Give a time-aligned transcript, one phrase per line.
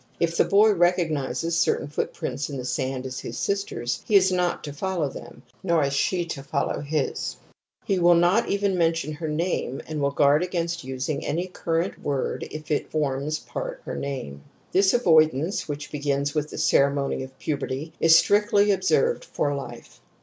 [0.19, 4.63] If the boy recognizes certain footprints in the sand as his sister's he is not
[4.63, 7.35] to follow them, nor is she to follow his.
[7.85, 10.01] He \ THE SAVAGE'S DREAD OF INCEST 17 will not even mention her name and
[10.01, 14.43] will guard against using any current word if it forms part of her name.
[14.71, 20.01] This avoidance, which \^ begins with the ceremony of puberty, is strictly observed for life.